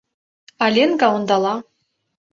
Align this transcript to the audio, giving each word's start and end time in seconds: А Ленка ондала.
А 0.63 0.65
Ленка 0.75 1.07
ондала. 1.15 1.55